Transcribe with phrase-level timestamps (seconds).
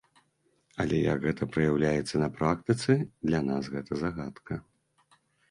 [0.83, 2.91] Але як гэта праяўляецца на практыцы,
[3.27, 4.53] для нас гэта загадка.